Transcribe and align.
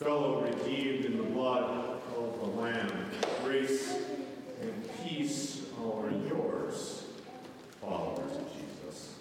fellow 0.00 0.40
redeemed 0.40 1.04
in 1.04 1.18
the 1.18 1.22
blood 1.22 1.62
of 2.16 2.40
the 2.40 2.46
Lamb, 2.58 2.90
grace 3.44 3.98
and 4.62 4.90
peace 5.04 5.66
are 5.78 6.10
yours, 6.26 7.04
followers 7.82 8.32
of 8.34 8.50
Jesus, 8.54 9.16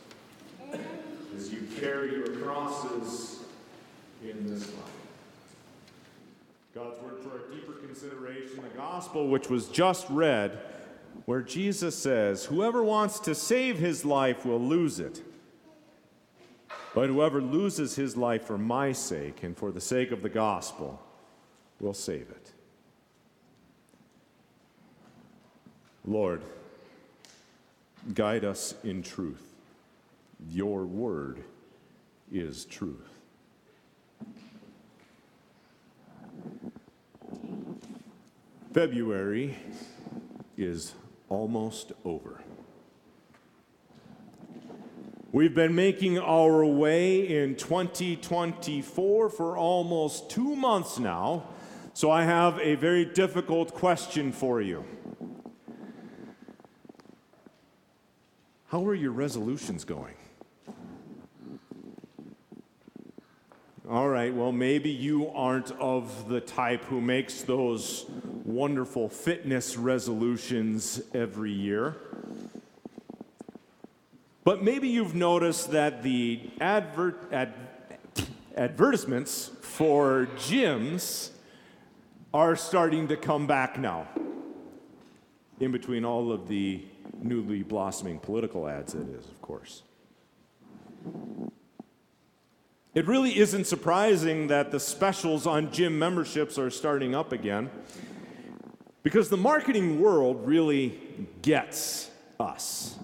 as 1.35 1.51
you 1.51 1.67
carry 1.81 2.11
your 2.11 2.29
crosses 2.29 3.39
in 4.23 4.47
this 4.47 4.67
life. 4.67 4.85
God's 6.73 7.01
word 7.01 7.19
for 7.23 7.31
our 7.31 7.53
deeper 7.53 7.73
consideration, 7.73 8.63
the 8.63 8.77
gospel 8.77 9.27
which 9.27 9.49
was 9.49 9.67
just 9.67 10.09
read, 10.09 10.59
where 11.25 11.41
Jesus 11.41 11.97
says, 11.97 12.45
Whoever 12.45 12.81
wants 12.81 13.19
to 13.19 13.35
save 13.35 13.79
his 13.79 14.05
life 14.05 14.45
will 14.45 14.61
lose 14.61 15.01
it. 15.01 15.23
But 16.95 17.07
whoever 17.09 17.41
loses 17.41 17.95
his 17.95 18.17
life 18.17 18.45
for 18.45 18.57
my 18.57 18.91
sake 18.91 19.43
and 19.43 19.55
for 19.55 19.71
the 19.71 19.81
sake 19.81 20.11
of 20.11 20.23
the 20.23 20.29
gospel 20.29 21.01
will 21.79 21.93
save 21.93 22.29
it. 22.29 22.51
Lord, 26.05 26.41
guide 28.13 28.43
us 28.43 28.73
in 28.83 29.03
truth. 29.03 29.43
Your 30.49 30.85
word 30.85 31.43
is 32.31 32.65
truth. 32.65 33.19
February 38.73 39.57
is 40.57 40.93
almost 41.27 41.91
over. 42.05 42.41
We've 45.31 45.53
been 45.53 45.75
making 45.75 46.17
our 46.17 46.65
way 46.65 47.43
in 47.43 47.55
2024 47.55 49.29
for 49.29 49.55
almost 49.55 50.31
two 50.31 50.55
months 50.55 50.97
now, 50.97 51.49
so 51.93 52.09
I 52.09 52.23
have 52.23 52.57
a 52.59 52.73
very 52.73 53.05
difficult 53.05 53.75
question 53.75 54.31
for 54.31 54.59
you. 54.59 54.83
How 58.69 58.83
are 58.87 58.95
your 58.95 59.11
resolutions 59.11 59.83
going? 59.83 60.15
All 63.87 64.09
right, 64.09 64.33
well, 64.33 64.51
maybe 64.51 64.89
you 64.89 65.29
aren't 65.29 65.69
of 65.73 66.27
the 66.27 66.41
type 66.41 66.83
who 66.85 67.01
makes 67.01 67.43
those 67.43 68.07
wonderful 68.45 69.09
fitness 69.09 69.77
resolutions 69.77 71.01
every 71.13 71.51
year. 71.51 71.97
But 74.49 74.63
maybe 74.63 74.87
you've 74.87 75.13
noticed 75.13 75.69
that 75.73 76.01
the 76.01 76.41
advert, 76.59 77.31
ad, 77.31 77.53
advertisements 78.57 79.51
for 79.61 80.27
gyms 80.37 81.29
are 82.33 82.55
starting 82.55 83.09
to 83.09 83.15
come 83.15 83.45
back 83.45 83.77
now. 83.77 84.07
In 85.59 85.71
between 85.71 86.03
all 86.03 86.31
of 86.31 86.47
the 86.47 86.83
newly 87.21 87.61
blossoming 87.61 88.17
political 88.17 88.67
ads, 88.67 88.95
it 88.95 89.07
is, 89.09 89.27
of 89.27 89.39
course. 89.39 89.83
It 92.95 93.05
really 93.05 93.37
isn't 93.37 93.65
surprising 93.65 94.47
that 94.47 94.71
the 94.71 94.79
specials 94.79 95.45
on 95.45 95.71
gym 95.71 95.99
memberships 95.99 96.57
are 96.57 96.71
starting 96.71 97.13
up 97.13 97.33
again 97.33 97.69
because 99.03 99.29
the 99.29 99.37
marketing 99.37 100.01
world 100.01 100.47
really 100.47 100.99
gets 101.43 102.09
us. 102.39 102.97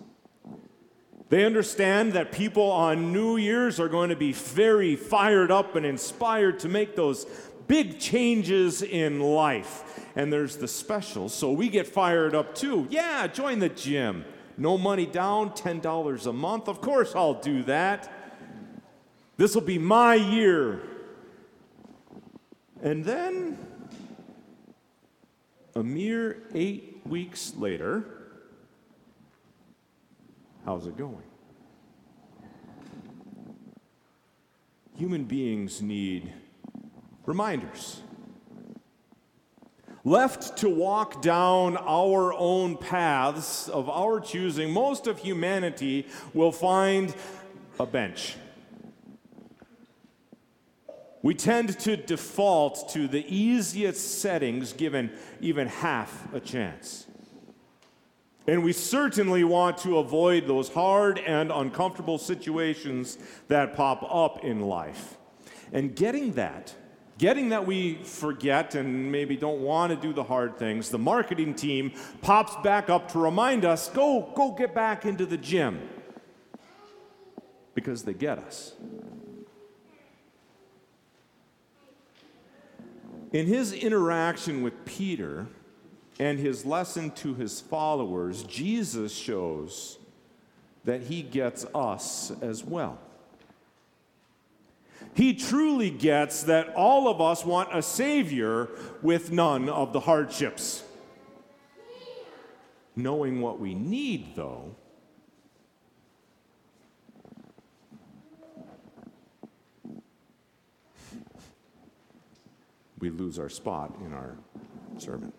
They 1.35 1.43
understand 1.43 2.13
that 2.13 2.31
people 2.31 2.71
on 2.71 3.11
New 3.11 3.35
Year's 3.35 3.77
are 3.77 3.89
going 3.89 4.09
to 4.09 4.15
be 4.15 4.31
very 4.31 4.95
fired 4.95 5.51
up 5.51 5.75
and 5.75 5.85
inspired 5.85 6.59
to 6.59 6.69
make 6.69 6.95
those 6.95 7.25
big 7.67 7.99
changes 7.99 8.81
in 8.81 9.19
life. 9.19 10.07
And 10.15 10.31
there's 10.31 10.55
the 10.55 10.69
specials, 10.69 11.33
so 11.33 11.51
we 11.51 11.67
get 11.67 11.87
fired 11.87 12.35
up 12.35 12.55
too. 12.55 12.87
Yeah, 12.89 13.27
join 13.27 13.59
the 13.59 13.67
gym. 13.67 14.23
No 14.57 14.77
money 14.77 15.05
down, 15.05 15.49
$10 15.49 16.25
a 16.25 16.31
month. 16.31 16.69
Of 16.69 16.79
course, 16.79 17.13
I'll 17.13 17.41
do 17.41 17.63
that. 17.63 18.09
This 19.35 19.55
will 19.55 19.61
be 19.61 19.77
my 19.77 20.15
year. 20.15 20.83
And 22.81 23.03
then, 23.03 23.57
a 25.75 25.83
mere 25.83 26.43
eight 26.53 27.01
weeks 27.05 27.53
later, 27.57 28.25
How's 30.65 30.87
it 30.87 30.97
going? 30.97 31.21
Human 34.97 35.25
beings 35.25 35.81
need 35.81 36.31
reminders. 37.25 38.01
Left 40.05 40.57
to 40.57 40.69
walk 40.69 41.21
down 41.21 41.75
our 41.77 42.33
own 42.33 42.77
paths 42.77 43.67
of 43.67 43.89
our 43.89 44.21
choosing, 44.21 44.71
most 44.71 45.07
of 45.07 45.17
humanity 45.17 46.07
will 46.33 46.51
find 46.53 47.13
a 47.77 47.85
bench. 47.85 48.35
We 51.21 51.33
tend 51.33 51.77
to 51.79 51.97
default 51.97 52.89
to 52.91 53.07
the 53.07 53.25
easiest 53.27 54.21
settings 54.21 54.73
given 54.73 55.11
even 55.41 55.67
half 55.67 56.33
a 56.33 56.39
chance. 56.39 57.07
And 58.47 58.63
we 58.63 58.73
certainly 58.73 59.43
want 59.43 59.79
to 59.79 59.97
avoid 59.97 60.47
those 60.47 60.69
hard 60.69 61.17
and 61.19 61.51
uncomfortable 61.51 62.19
situations 62.19 63.17
that 63.47 63.75
pop 63.75 64.07
up 64.07 64.43
in 64.43 64.61
life. 64.61 65.17
And 65.73 65.95
getting 65.95 66.33
that, 66.33 66.75
getting 67.17 67.49
that 67.49 67.65
we 67.65 67.95
forget 68.03 68.75
and 68.75 69.11
maybe 69.11 69.35
don't 69.35 69.61
want 69.61 69.91
to 69.91 69.95
do 69.95 70.13
the 70.13 70.23
hard 70.23 70.57
things, 70.59 70.89
the 70.89 70.99
marketing 70.99 71.55
team 71.55 71.93
pops 72.21 72.55
back 72.63 72.89
up 72.89 73.11
to 73.13 73.19
remind 73.19 73.65
us 73.65 73.89
go, 73.89 74.31
go 74.35 74.51
get 74.51 74.75
back 74.75 75.05
into 75.05 75.25
the 75.25 75.37
gym. 75.37 75.81
Because 77.73 78.03
they 78.03 78.13
get 78.13 78.37
us. 78.37 78.73
In 83.33 83.47
his 83.47 83.73
interaction 83.73 84.61
with 84.61 84.85
Peter, 84.85 85.47
and 86.19 86.39
his 86.39 86.65
lesson 86.65 87.11
to 87.11 87.33
his 87.33 87.59
followers, 87.59 88.43
Jesus 88.43 89.13
shows 89.13 89.97
that 90.85 91.01
he 91.01 91.21
gets 91.21 91.65
us 91.73 92.31
as 92.41 92.63
well. 92.63 92.99
He 95.13 95.33
truly 95.33 95.89
gets 95.89 96.43
that 96.43 96.73
all 96.75 97.07
of 97.07 97.21
us 97.21 97.45
want 97.45 97.75
a 97.75 97.81
Savior 97.81 98.69
with 99.01 99.31
none 99.31 99.69
of 99.69 99.93
the 99.93 100.01
hardships. 100.01 100.83
Knowing 102.95 103.41
what 103.41 103.59
we 103.59 103.73
need, 103.73 104.35
though, 104.35 104.75
we 112.99 113.09
lose 113.09 113.37
our 113.37 113.49
spot 113.49 113.93
in 114.05 114.13
our 114.13 114.37
sermon. 114.97 115.33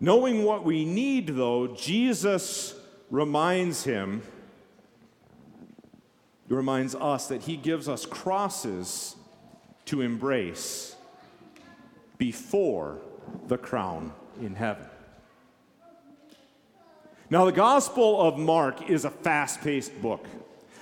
Knowing 0.00 0.44
what 0.44 0.64
we 0.64 0.84
need, 0.84 1.28
though, 1.28 1.68
Jesus 1.68 2.74
reminds 3.10 3.84
him, 3.84 4.22
reminds 6.48 6.94
us 6.94 7.28
that 7.28 7.42
he 7.42 7.56
gives 7.56 7.88
us 7.88 8.04
crosses 8.04 9.16
to 9.86 10.00
embrace 10.00 10.96
before 12.18 12.98
the 13.48 13.58
crown 13.58 14.12
in 14.40 14.54
heaven. 14.54 14.86
Now, 17.30 17.46
the 17.46 17.52
Gospel 17.52 18.20
of 18.20 18.38
Mark 18.38 18.90
is 18.90 19.04
a 19.04 19.10
fast 19.10 19.60
paced 19.62 20.00
book. 20.02 20.26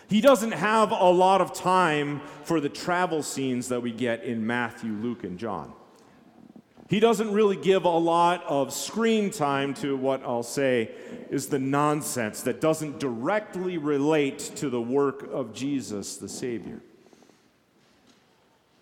He 0.08 0.20
doesn't 0.20 0.52
have 0.52 0.90
a 0.90 1.10
lot 1.10 1.40
of 1.40 1.54
time 1.54 2.20
for 2.42 2.60
the 2.60 2.68
travel 2.68 3.22
scenes 3.22 3.68
that 3.68 3.80
we 3.80 3.92
get 3.92 4.24
in 4.24 4.46
Matthew, 4.46 4.92
Luke, 4.92 5.24
and 5.24 5.38
John. 5.38 5.72
He 6.92 7.00
doesn't 7.00 7.32
really 7.32 7.56
give 7.56 7.86
a 7.86 7.88
lot 7.88 8.44
of 8.44 8.70
screen 8.70 9.30
time 9.30 9.72
to 9.76 9.96
what 9.96 10.22
I'll 10.24 10.42
say 10.42 10.90
is 11.30 11.46
the 11.46 11.58
nonsense 11.58 12.42
that 12.42 12.60
doesn't 12.60 13.00
directly 13.00 13.78
relate 13.78 14.40
to 14.56 14.68
the 14.68 14.78
work 14.78 15.26
of 15.32 15.54
Jesus, 15.54 16.18
the 16.18 16.28
Savior. 16.28 16.82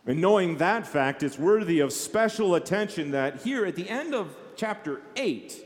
And 0.06 0.20
knowing 0.20 0.56
that 0.56 0.88
fact, 0.88 1.22
it's 1.22 1.38
worthy 1.38 1.78
of 1.78 1.92
special 1.92 2.56
attention 2.56 3.12
that 3.12 3.42
here 3.42 3.64
at 3.64 3.76
the 3.76 3.88
end 3.88 4.12
of 4.12 4.34
chapter 4.56 5.02
8 5.14 5.64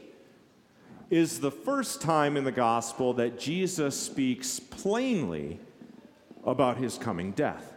is 1.08 1.40
the 1.40 1.50
first 1.50 2.02
time 2.02 2.36
in 2.36 2.44
the 2.44 2.52
gospel 2.52 3.14
that 3.14 3.38
Jesus 3.38 3.98
speaks 3.98 4.60
plainly 4.60 5.60
about 6.44 6.76
his 6.76 6.98
coming 6.98 7.30
death. 7.30 7.73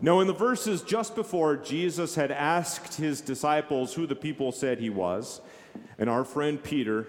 Now, 0.00 0.20
in 0.20 0.26
the 0.26 0.34
verses 0.34 0.82
just 0.82 1.14
before, 1.14 1.56
Jesus 1.56 2.14
had 2.14 2.30
asked 2.30 2.94
his 2.94 3.20
disciples 3.20 3.94
who 3.94 4.06
the 4.06 4.14
people 4.14 4.52
said 4.52 4.78
he 4.78 4.90
was, 4.90 5.40
and 5.98 6.10
our 6.10 6.24
friend 6.24 6.62
Peter 6.62 7.06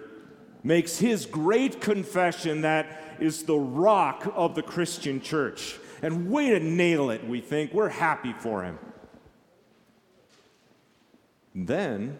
makes 0.63 0.97
his 0.99 1.25
great 1.25 1.81
confession 1.81 2.61
that 2.61 3.17
is 3.19 3.43
the 3.43 3.57
rock 3.57 4.31
of 4.35 4.55
the 4.55 4.63
Christian 4.63 5.21
church. 5.21 5.77
And 6.01 6.29
way 6.29 6.49
to 6.51 6.59
nail 6.59 7.09
it, 7.09 7.27
we 7.27 7.41
think. 7.41 7.73
We're 7.73 7.89
happy 7.89 8.33
for 8.33 8.63
him. 8.63 8.77
Then 11.55 12.19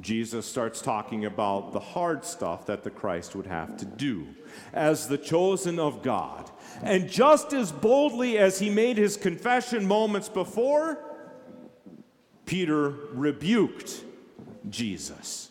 Jesus 0.00 0.46
starts 0.46 0.80
talking 0.80 1.26
about 1.26 1.72
the 1.72 1.80
hard 1.80 2.24
stuff 2.24 2.64
that 2.66 2.82
the 2.82 2.90
Christ 2.90 3.36
would 3.36 3.46
have 3.46 3.76
to 3.76 3.84
do 3.84 4.26
as 4.72 5.06
the 5.06 5.18
chosen 5.18 5.78
of 5.78 6.02
God. 6.02 6.50
And 6.82 7.10
just 7.10 7.52
as 7.52 7.70
boldly 7.70 8.38
as 8.38 8.58
he 8.58 8.70
made 8.70 8.96
his 8.96 9.18
confession 9.18 9.86
moments 9.86 10.30
before, 10.30 10.98
Peter 12.46 12.88
rebuked 13.12 14.02
Jesus. 14.70 15.50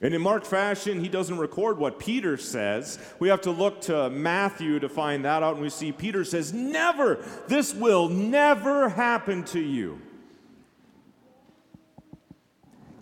And 0.00 0.12
in 0.12 0.20
Mark 0.20 0.44
fashion, 0.44 1.00
he 1.00 1.08
doesn't 1.08 1.38
record 1.38 1.78
what 1.78 2.00
Peter 2.00 2.36
says. 2.36 2.98
We 3.20 3.28
have 3.28 3.42
to 3.42 3.52
look 3.52 3.82
to 3.82 4.10
Matthew 4.10 4.80
to 4.80 4.88
find 4.88 5.24
that 5.24 5.44
out, 5.44 5.54
and 5.54 5.62
we 5.62 5.70
see 5.70 5.92
Peter 5.92 6.24
says, 6.24 6.52
Never, 6.52 7.24
this 7.46 7.72
will 7.72 8.08
never 8.08 8.88
happen 8.88 9.44
to 9.44 9.60
you. 9.60 10.00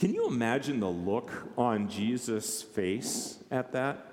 Can 0.01 0.15
you 0.15 0.27
imagine 0.27 0.81
the 0.81 0.89
look 0.89 1.31
on 1.59 1.91
Jesus' 1.91 2.63
face 2.63 3.37
at 3.51 3.73
that? 3.73 4.07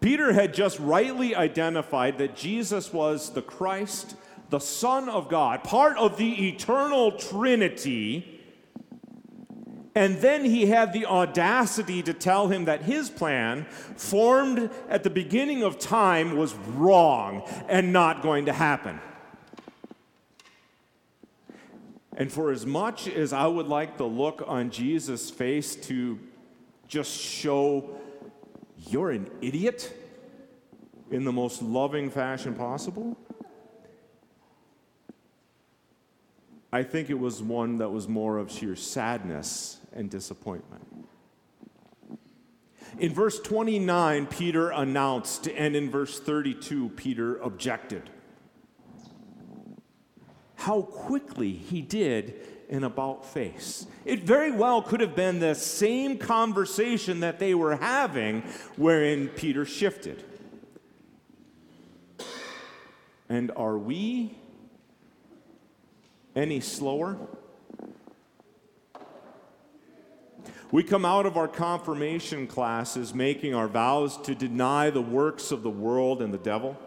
Peter 0.00 0.32
had 0.32 0.54
just 0.54 0.78
rightly 0.78 1.34
identified 1.34 2.18
that 2.18 2.36
Jesus 2.36 2.92
was 2.92 3.30
the 3.30 3.42
Christ, 3.42 4.14
the 4.50 4.60
Son 4.60 5.08
of 5.08 5.28
God, 5.28 5.64
part 5.64 5.98
of 5.98 6.16
the 6.16 6.46
eternal 6.46 7.10
Trinity. 7.10 8.40
And 9.96 10.18
then 10.18 10.44
he 10.44 10.66
had 10.66 10.92
the 10.92 11.06
audacity 11.06 12.04
to 12.04 12.14
tell 12.14 12.46
him 12.46 12.66
that 12.66 12.82
his 12.82 13.10
plan, 13.10 13.64
formed 13.96 14.70
at 14.88 15.02
the 15.02 15.10
beginning 15.10 15.64
of 15.64 15.80
time, 15.80 16.36
was 16.36 16.54
wrong 16.54 17.42
and 17.68 17.92
not 17.92 18.22
going 18.22 18.46
to 18.46 18.52
happen. 18.52 19.00
And 22.16 22.30
for 22.30 22.50
as 22.50 22.66
much 22.66 23.08
as 23.08 23.32
I 23.32 23.46
would 23.46 23.66
like 23.66 23.96
the 23.96 24.06
look 24.06 24.42
on 24.46 24.70
Jesus' 24.70 25.30
face 25.30 25.74
to 25.76 26.18
just 26.86 27.18
show 27.18 27.98
you're 28.88 29.10
an 29.10 29.30
idiot 29.40 29.96
in 31.10 31.24
the 31.24 31.32
most 31.32 31.62
loving 31.62 32.10
fashion 32.10 32.54
possible, 32.54 33.16
I 36.70 36.82
think 36.82 37.10
it 37.10 37.18
was 37.18 37.42
one 37.42 37.78
that 37.78 37.90
was 37.90 38.08
more 38.08 38.38
of 38.38 38.50
sheer 38.50 38.76
sadness 38.76 39.78
and 39.92 40.10
disappointment. 40.10 40.82
In 42.98 43.14
verse 43.14 43.40
29, 43.40 44.26
Peter 44.26 44.70
announced, 44.70 45.48
and 45.48 45.74
in 45.74 45.90
verse 45.90 46.20
32, 46.20 46.90
Peter 46.90 47.38
objected 47.38 48.10
how 50.62 50.82
quickly 50.82 51.50
he 51.50 51.82
did 51.82 52.34
an 52.70 52.84
about 52.84 53.26
face. 53.26 53.84
It 54.04 54.20
very 54.20 54.52
well 54.52 54.80
could 54.80 55.00
have 55.00 55.16
been 55.16 55.40
the 55.40 55.56
same 55.56 56.18
conversation 56.18 57.20
that 57.20 57.40
they 57.40 57.52
were 57.52 57.74
having 57.74 58.42
wherein 58.76 59.26
Peter 59.28 59.64
shifted. 59.64 60.22
And 63.28 63.50
are 63.56 63.76
we 63.76 64.38
any 66.36 66.60
slower? 66.60 67.18
We 70.70 70.84
come 70.84 71.04
out 71.04 71.26
of 71.26 71.36
our 71.36 71.48
confirmation 71.48 72.46
classes 72.46 73.12
making 73.12 73.52
our 73.52 73.66
vows 73.66 74.16
to 74.18 74.34
deny 74.36 74.90
the 74.90 75.02
works 75.02 75.50
of 75.50 75.64
the 75.64 75.70
world 75.70 76.22
and 76.22 76.32
the 76.32 76.38
devil 76.38 76.78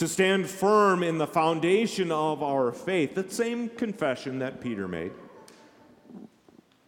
to 0.00 0.08
stand 0.08 0.48
firm 0.48 1.02
in 1.02 1.18
the 1.18 1.26
foundation 1.26 2.10
of 2.10 2.42
our 2.42 2.72
faith, 2.72 3.14
the 3.14 3.30
same 3.30 3.68
confession 3.68 4.38
that 4.38 4.58
Peter 4.58 4.88
made. 4.88 5.12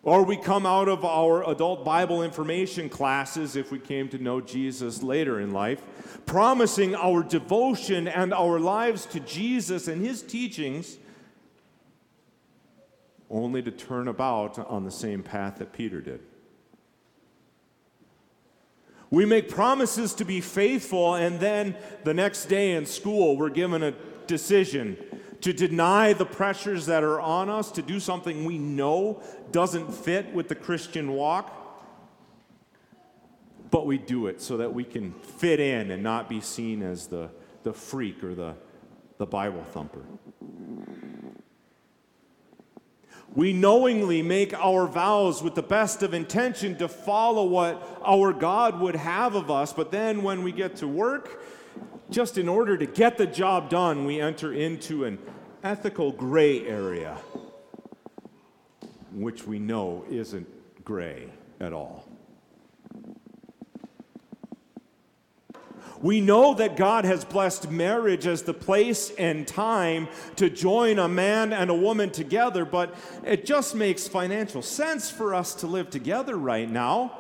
Or 0.03 0.25
we 0.25 0.39
come 0.39 0.65
out 0.65 0.89
of 0.89 1.05
our 1.05 1.47
adult 1.51 1.85
Bible 1.85 2.23
information 2.23 2.89
classes, 2.89 3.55
if 3.55 3.71
we 3.71 3.79
came 3.79 4.09
to 4.09 4.19
know 4.19 4.41
Jesus 4.41 5.03
later 5.03 5.41
in 5.41 5.51
life, 5.51 5.83
promising 6.25 6.95
our 6.95 7.23
devotion 7.23 8.09
and 8.09 8.33
our 8.33 8.59
lives 8.59 9.05
to 9.05 9.21
Jesus 9.21 9.89
and 9.89 10.03
his 10.03 10.23
teachings, 10.23 10.97
only 13.29 13.61
to 13.61 13.71
turn 13.71 14.09
about 14.09 14.59
on 14.59 14.85
the 14.85 14.91
same 14.91 15.23
path 15.23 15.57
that 15.59 15.75
Peter 15.75 16.01
did. 16.01 16.21
We 19.13 19.27
make 19.27 19.51
promises 19.51 20.15
to 20.15 20.25
be 20.25 20.41
faithful, 20.41 21.17
and 21.17 21.39
then 21.39 21.77
the 22.03 22.15
next 22.15 22.47
day 22.47 22.73
in 22.73 22.87
school, 22.87 23.37
we're 23.37 23.51
given 23.51 23.83
a 23.83 23.93
decision 24.27 24.97
to 25.43 25.53
deny 25.53 26.15
the 26.15 26.25
pressures 26.25 26.87
that 26.87 27.05
are 27.05 27.21
on 27.21 27.51
us, 27.51 27.71
to 27.73 27.83
do 27.83 28.01
something 28.01 28.47
we 28.47 28.57
know 28.57 29.23
doesn't 29.51 29.93
fit 29.93 30.33
with 30.33 30.49
the 30.49 30.55
Christian 30.55 31.13
walk. 31.13 31.53
But 33.71 33.85
we 33.85 33.99
do 33.99 34.29
it 34.29 34.41
so 34.41 34.57
that 34.57 34.73
we 34.73 34.83
can 34.83 35.13
fit 35.13 35.61
in 35.61 35.91
and 35.91 36.03
not 36.03 36.31
be 36.31 36.41
seen 36.41 36.83
as 36.83 37.09
the, 37.09 37.29
the 37.65 37.75
freak 37.75 38.25
or 38.25 38.35
the, 38.35 38.55
the 39.19 39.27
Bible 39.27 39.63
thumper. 39.73 40.05
We 43.35 43.55
knowingly 43.55 44.21
make 44.23 44.53
our 44.53 44.87
vows 44.87 45.43
with 45.43 45.55
the 45.55 45.63
best 45.63 46.03
of 46.03 46.13
intention 46.13 46.77
to 46.79 46.89
follow 46.89 47.45
what 47.47 47.83
our 48.05 48.33
God 48.35 48.79
would 48.81 48.97
have 48.97 49.35
of 49.35 49.51
us, 49.51 49.73
but 49.73 49.91
then 49.91 50.23
when 50.23 50.43
we 50.43 50.53
get 50.53 50.77
to 50.77 50.89
work, 50.89 51.43
just 52.11 52.37
in 52.37 52.47
order 52.47 52.77
to 52.77 52.85
get 52.85 53.17
the 53.17 53.27
job 53.27 53.71
done, 53.71 54.05
we 54.05 54.21
enter 54.21 54.53
into 54.53 55.05
an 55.05 55.19
ethical 55.65 56.13
gray 56.13 56.67
area, 56.67 57.17
which 59.13 59.47
we 59.47 59.59
know 59.59 60.05
isn't 60.11 60.85
gray 60.85 61.31
at 61.59 61.73
all. 61.73 62.12
We 66.03 66.21
know 66.21 66.53
that 66.55 66.77
God 66.77 67.05
has 67.05 67.25
blessed 67.25 67.71
marriage 67.71 68.27
as 68.27 68.43
the 68.43 68.53
place 68.53 69.11
and 69.11 69.47
time 69.47 70.09
to 70.35 70.51
join 70.51 70.99
a 70.99 71.07
man 71.07 71.53
and 71.53 71.71
a 71.71 71.75
woman 71.75 72.11
together, 72.11 72.65
but 72.65 72.93
it 73.25 73.47
just 73.47 73.77
makes 73.77 74.09
financial 74.09 74.63
sense 74.63 75.13
for 75.13 75.33
us 75.33 75.55
to 75.57 75.69
live 75.69 75.91
together 75.91 76.37
right 76.37 76.69
now. 76.69 77.17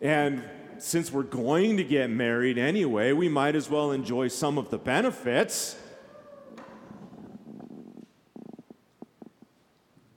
And 0.00 0.42
since 0.78 1.12
we're 1.12 1.22
going 1.22 1.76
to 1.76 1.84
get 1.84 2.08
married 2.08 2.56
anyway, 2.56 3.12
we 3.12 3.28
might 3.28 3.54
as 3.54 3.68
well 3.68 3.92
enjoy 3.92 4.28
some 4.28 4.56
of 4.56 4.70
the 4.70 4.78
benefits. 4.78 5.76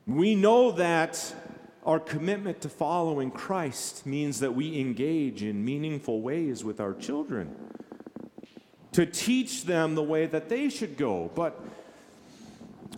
We 0.08 0.34
know 0.34 0.72
that 0.72 1.36
our 1.86 2.00
commitment 2.00 2.62
to 2.62 2.70
following 2.70 3.30
Christ 3.30 4.06
means 4.08 4.40
that 4.40 4.56
we 4.56 4.80
engage 4.80 5.44
in 5.44 5.64
meaningful 5.64 6.22
ways 6.22 6.64
with 6.64 6.80
our 6.80 6.94
children 6.94 7.56
to 8.96 9.06
teach 9.06 9.66
them 9.66 9.94
the 9.94 10.02
way 10.02 10.25
that 10.25 10.48
they 10.48 10.70
should 10.70 10.96
go. 10.96 11.30
But 11.36 11.62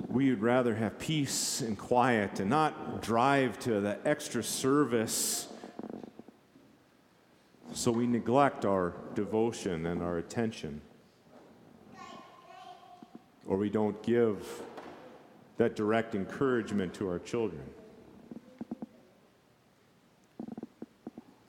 we 0.08 0.30
would 0.30 0.44
rather 0.44 0.76
have 0.76 1.00
peace 1.00 1.62
and 1.62 1.76
quiet 1.76 2.40
and 2.40 2.52
not 2.52 3.02
drive 3.02 3.58
to 3.62 3.82
the 3.82 3.98
extra 4.06 4.44
service. 4.44 5.48
So 7.74 7.92
we 7.92 8.06
neglect 8.06 8.64
our 8.64 8.94
devotion 9.16 9.88
and 9.88 10.04
our 10.04 10.20
attention. 10.20 10.82
Or 13.48 13.58
we 13.58 13.72
don't 13.72 14.00
give 14.04 14.62
that 15.58 15.76
direct 15.76 16.14
encouragement 16.14 16.94
to 16.94 17.10
our 17.10 17.18
children. 17.18 17.64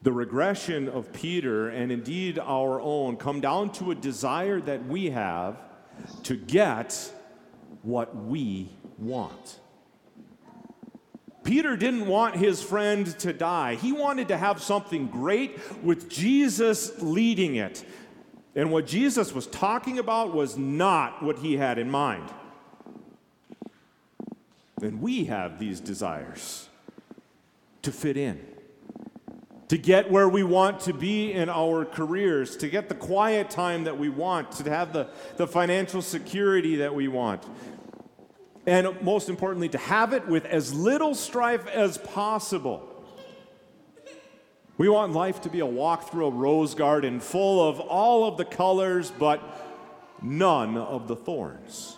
The 0.09 0.15
regression 0.15 0.89
of 0.89 1.13
Peter 1.13 1.69
and 1.69 1.93
indeed 1.93 2.39
our 2.39 2.81
own 2.81 3.19
come 3.19 3.43
down 3.43 3.71
to 3.73 3.91
a 3.91 3.95
desire 3.95 4.59
that 4.59 4.87
we 4.87 5.11
have 5.11 5.59
to 6.23 6.35
get 6.35 7.13
what 7.83 8.17
we 8.17 8.71
want. 8.97 9.61
Peter 11.45 11.77
didn't 11.77 12.07
want 12.07 12.37
his 12.37 12.63
friend 12.63 13.07
to 13.19 13.35
die. 13.35 13.75
He 13.75 13.93
wanted 13.93 14.29
to 14.29 14.39
have 14.39 14.63
something 14.63 15.09
great 15.09 15.59
with 15.85 16.09
Jesus 16.09 17.03
leading 17.03 17.57
it. 17.57 17.85
And 18.57 18.73
what 18.73 18.87
Jesus 18.87 19.35
was 19.35 19.47
talking 19.47 19.99
about 19.99 20.33
was 20.33 20.57
not 20.57 21.23
what 21.23 21.41
he 21.41 21.59
had 21.59 21.79
in 21.79 21.91
mind. 21.91 22.33
And 24.81 25.03
we 25.03 25.27
have 25.27 25.59
these 25.59 25.81
desires 25.81 26.67
to 27.83 27.93
fit 27.93 28.17
in 28.17 28.58
to 29.69 29.77
get 29.77 30.11
where 30.11 30.29
we 30.29 30.43
want 30.43 30.81
to 30.81 30.93
be 30.93 31.33
in 31.33 31.49
our 31.49 31.85
careers, 31.85 32.57
to 32.57 32.69
get 32.69 32.89
the 32.89 32.95
quiet 32.95 33.51
time 33.51 33.85
that 33.85 33.99
we 33.99 34.09
want, 34.09 34.53
to 34.53 34.71
have 34.71 34.93
the, 34.93 35.09
the 35.37 35.47
financial 35.47 36.01
security 36.01 36.77
that 36.77 36.95
we 36.95 37.07
want. 37.07 37.43
And 38.67 39.01
most 39.03 39.29
importantly, 39.29 39.69
to 39.71 39.79
have 39.79 40.13
it 40.13 40.27
with 40.27 40.45
as 40.47 40.75
little 40.75 41.15
strife 41.15 41.67
as 41.69 41.99
possible. 41.99 42.85
We 44.79 44.89
want 44.89 45.13
life 45.13 45.43
to 45.43 45.51
be 45.51 45.61
a 45.61 45.67
walk 45.67 46.11
through 46.11 46.27
a 46.27 46.31
rose 46.31 46.75
garden 46.75 47.21
full 47.21 47.67
of 47.67 47.81
all 47.81 48.27
of 48.27 48.37
the 48.37 48.45
colors, 48.45 49.11
but 49.11 49.43
none 50.23 50.77
of 50.77 51.09
the 51.09 51.17
thorns. 51.17 51.97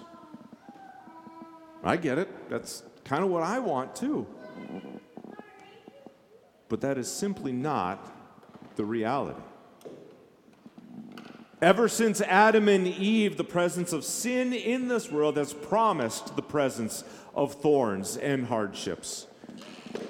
I 1.85 1.97
get 1.97 2.19
it. 2.19 2.29
That's 2.49 2.83
kind 3.05 3.23
of 3.23 3.31
what 3.31 3.43
I 3.43 3.59
want 3.59 3.95
too. 3.95 4.27
But 6.71 6.81
that 6.81 6.97
is 6.97 7.12
simply 7.12 7.53
not 7.53 8.11
the 8.77 8.85
reality. 8.87 9.41
Ever 11.61 11.89
since 11.89 12.23
Adam 12.23 12.69
and 12.69 12.87
Eve, 12.87 13.37
the 13.37 13.45
presence 13.45 13.93
of 13.93 14.03
sin 14.03 14.55
in 14.55 14.89
this 14.89 15.11
world 15.11 15.37
has 15.37 15.53
promised 15.53 16.37
the 16.37 16.43
presence 16.43 17.05
of 17.35 17.55
thorns 17.55 18.17
and 18.17 18.47
hardships. 18.47 19.27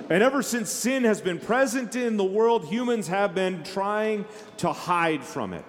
And 0.08 0.22
ever 0.22 0.42
since 0.42 0.70
sin 0.70 1.04
has 1.04 1.20
been 1.20 1.40
present 1.40 1.96
in 1.96 2.16
the 2.16 2.24
world, 2.24 2.66
humans 2.66 3.08
have 3.08 3.34
been 3.34 3.64
trying 3.64 4.26
to 4.58 4.70
hide 4.72 5.24
from 5.24 5.54
it. 5.54 5.64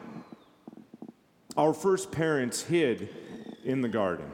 Our 1.55 1.73
first 1.73 2.11
parents 2.11 2.61
hid 2.63 3.09
in 3.63 3.81
the 3.81 3.89
garden. 3.89 4.29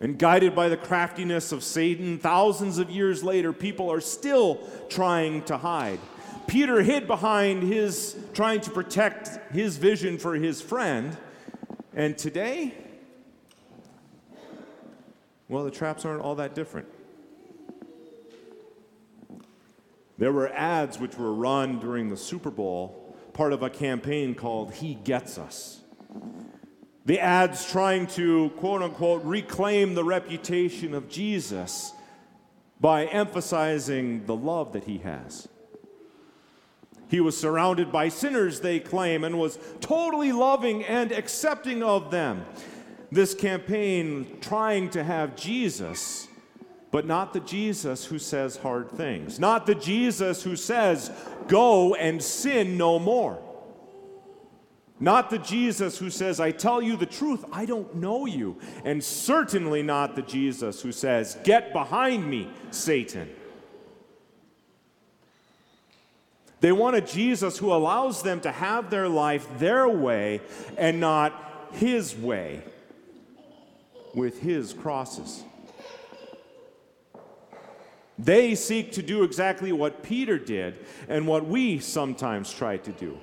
And 0.00 0.18
guided 0.18 0.54
by 0.54 0.70
the 0.70 0.78
craftiness 0.78 1.52
of 1.52 1.62
Satan, 1.62 2.18
thousands 2.18 2.78
of 2.78 2.88
years 2.90 3.22
later, 3.22 3.52
people 3.52 3.92
are 3.92 4.00
still 4.00 4.66
trying 4.88 5.42
to 5.42 5.58
hide. 5.58 6.00
Peter 6.46 6.82
hid 6.82 7.06
behind 7.06 7.62
his, 7.62 8.16
trying 8.32 8.60
to 8.62 8.70
protect 8.70 9.52
his 9.52 9.76
vision 9.76 10.16
for 10.16 10.34
his 10.34 10.62
friend. 10.62 11.16
And 11.94 12.16
today, 12.16 12.74
well, 15.48 15.64
the 15.64 15.70
traps 15.70 16.04
aren't 16.04 16.22
all 16.22 16.36
that 16.36 16.54
different. 16.54 16.88
There 20.16 20.32
were 20.32 20.48
ads 20.48 20.98
which 20.98 21.16
were 21.16 21.32
run 21.32 21.78
during 21.78 22.08
the 22.08 22.16
Super 22.16 22.50
Bowl, 22.50 23.16
part 23.32 23.52
of 23.52 23.62
a 23.62 23.70
campaign 23.70 24.34
called 24.34 24.72
He 24.74 24.94
Gets 24.94 25.38
Us. 25.38 25.80
The 27.06 27.18
ads 27.18 27.70
trying 27.70 28.06
to, 28.08 28.50
quote 28.58 28.82
unquote, 28.82 29.24
reclaim 29.24 29.94
the 29.94 30.04
reputation 30.04 30.94
of 30.94 31.08
Jesus 31.08 31.92
by 32.80 33.06
emphasizing 33.06 34.26
the 34.26 34.36
love 34.36 34.72
that 34.72 34.84
he 34.84 34.98
has. 34.98 35.48
He 37.08 37.20
was 37.20 37.36
surrounded 37.36 37.90
by 37.90 38.08
sinners, 38.08 38.60
they 38.60 38.78
claim, 38.78 39.24
and 39.24 39.38
was 39.38 39.58
totally 39.80 40.30
loving 40.30 40.84
and 40.84 41.10
accepting 41.10 41.82
of 41.82 42.10
them. 42.10 42.44
This 43.10 43.34
campaign 43.34 44.38
trying 44.40 44.90
to 44.90 45.02
have 45.02 45.34
Jesus, 45.34 46.28
but 46.92 47.06
not 47.06 47.32
the 47.32 47.40
Jesus 47.40 48.04
who 48.04 48.18
says 48.20 48.58
hard 48.58 48.90
things, 48.92 49.40
not 49.40 49.66
the 49.66 49.74
Jesus 49.74 50.44
who 50.44 50.54
says, 50.54 51.10
go 51.48 51.96
and 51.96 52.22
sin 52.22 52.76
no 52.76 53.00
more. 53.00 53.42
Not 55.02 55.30
the 55.30 55.38
Jesus 55.38 55.96
who 55.96 56.10
says, 56.10 56.40
I 56.40 56.50
tell 56.50 56.82
you 56.82 56.94
the 56.94 57.06
truth, 57.06 57.42
I 57.50 57.64
don't 57.64 57.96
know 57.96 58.26
you. 58.26 58.58
And 58.84 59.02
certainly 59.02 59.82
not 59.82 60.14
the 60.14 60.20
Jesus 60.20 60.82
who 60.82 60.92
says, 60.92 61.38
Get 61.42 61.72
behind 61.72 62.28
me, 62.28 62.50
Satan. 62.70 63.30
They 66.60 66.72
want 66.72 66.96
a 66.96 67.00
Jesus 67.00 67.56
who 67.56 67.72
allows 67.72 68.22
them 68.22 68.42
to 68.42 68.52
have 68.52 68.90
their 68.90 69.08
life 69.08 69.48
their 69.58 69.88
way 69.88 70.42
and 70.76 71.00
not 71.00 71.32
his 71.72 72.14
way 72.14 72.62
with 74.14 74.42
his 74.42 74.74
crosses. 74.74 75.42
They 78.18 78.54
seek 78.54 78.92
to 78.92 79.02
do 79.02 79.22
exactly 79.22 79.72
what 79.72 80.02
Peter 80.02 80.38
did 80.38 80.84
and 81.08 81.26
what 81.26 81.46
we 81.46 81.78
sometimes 81.78 82.52
try 82.52 82.76
to 82.76 82.92
do 82.92 83.18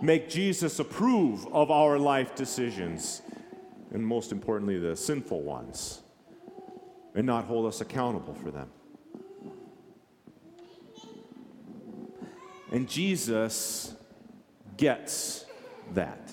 make 0.00 0.28
Jesus 0.28 0.78
approve 0.78 1.46
of 1.48 1.70
our 1.70 1.98
life 1.98 2.34
decisions, 2.34 3.22
and 3.90 4.06
most 4.06 4.32
importantly, 4.32 4.78
the 4.78 4.96
sinful 4.96 5.42
ones, 5.42 6.02
and 7.14 7.26
not 7.26 7.44
hold 7.44 7.66
us 7.66 7.80
accountable 7.80 8.34
for 8.34 8.50
them. 8.50 8.70
And 12.70 12.88
Jesus 12.88 13.94
gets 14.76 15.46
that. 15.94 16.32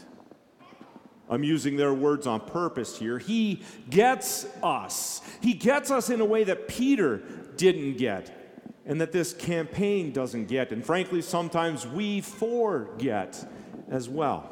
I'm 1.29 1.43
using 1.43 1.75
their 1.75 1.93
words 1.93 2.27
on 2.27 2.41
purpose 2.41 3.00
here. 3.00 3.17
He 3.17 3.63
gets 3.89 4.45
us. 4.62 5.22
He 5.41 5.53
gets 5.53 5.89
us 5.89 6.10
in 6.10 6.22
a 6.22 6.25
way 6.25 6.43
that 6.43 6.67
Peter 6.67 7.24
didn't 7.55 7.98
get 7.98 8.31
and 8.86 9.01
that 9.01 9.12
this 9.12 9.34
campaign 9.34 10.12
doesn't 10.12 10.45
get. 10.45 10.72
And 10.72 10.86
frankly, 10.86 11.22
sometimes 11.22 11.88
we 11.88 12.22
forget 12.22 13.43
as 13.89 14.10
well. 14.10 14.51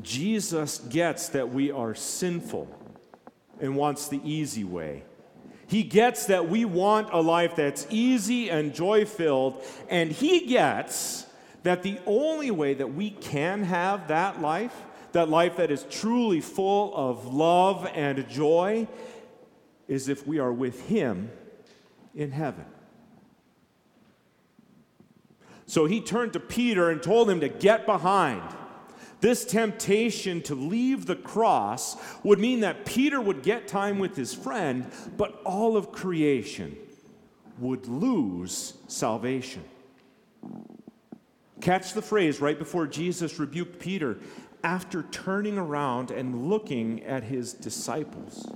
Jesus 0.00 0.78
gets 0.78 1.30
that 1.30 1.52
we 1.52 1.70
are 1.70 1.94
sinful 1.94 2.68
and 3.60 3.76
wants 3.76 4.08
the 4.08 4.20
easy 4.24 4.64
way. 4.64 5.02
He 5.66 5.82
gets 5.82 6.26
that 6.26 6.48
we 6.48 6.64
want 6.64 7.12
a 7.12 7.20
life 7.20 7.56
that's 7.56 7.86
easy 7.90 8.48
and 8.50 8.74
joy 8.74 9.04
filled, 9.04 9.62
and 9.90 10.10
He 10.10 10.46
gets 10.46 11.26
that 11.62 11.82
the 11.82 11.98
only 12.06 12.50
way 12.50 12.74
that 12.74 12.94
we 12.94 13.10
can 13.10 13.64
have 13.64 14.08
that 14.08 14.40
life, 14.40 14.74
that 15.12 15.28
life 15.28 15.56
that 15.56 15.70
is 15.70 15.84
truly 15.90 16.40
full 16.40 16.94
of 16.94 17.34
love 17.34 17.86
and 17.94 18.26
joy, 18.28 18.86
is 19.88 20.08
if 20.08 20.26
we 20.26 20.38
are 20.38 20.52
with 20.52 20.86
Him 20.88 21.30
in 22.14 22.30
heaven. 22.30 22.64
So 25.68 25.84
he 25.84 26.00
turned 26.00 26.32
to 26.32 26.40
Peter 26.40 26.90
and 26.90 27.02
told 27.02 27.28
him 27.28 27.40
to 27.40 27.48
get 27.48 27.84
behind. 27.84 28.42
This 29.20 29.44
temptation 29.44 30.40
to 30.42 30.54
leave 30.54 31.04
the 31.04 31.14
cross 31.14 31.96
would 32.22 32.38
mean 32.38 32.60
that 32.60 32.86
Peter 32.86 33.20
would 33.20 33.42
get 33.42 33.68
time 33.68 33.98
with 33.98 34.16
his 34.16 34.32
friend, 34.32 34.90
but 35.18 35.42
all 35.44 35.76
of 35.76 35.92
creation 35.92 36.74
would 37.58 37.86
lose 37.86 38.74
salvation. 38.86 39.62
Catch 41.60 41.92
the 41.92 42.02
phrase 42.02 42.40
right 42.40 42.58
before 42.58 42.86
Jesus 42.86 43.38
rebuked 43.38 43.78
Peter 43.78 44.18
after 44.64 45.02
turning 45.02 45.58
around 45.58 46.10
and 46.10 46.48
looking 46.48 47.02
at 47.04 47.24
his 47.24 47.52
disciples. 47.52 48.50